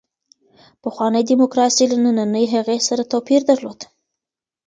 پخوانۍ 0.83 1.23
دیموکراسي 1.31 1.83
له 1.91 1.97
نننۍ 2.03 2.45
هغې 2.55 2.77
سره 2.87 3.03
توپیر 3.11 3.41
درلود. 3.49 3.79